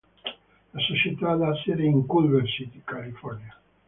La 0.73 0.79
società 0.79 1.29
ha 1.33 1.53
sede 1.63 1.83
in 1.83 2.07
Culver 2.07 2.43
City, 2.49 2.81
California. 2.83 3.55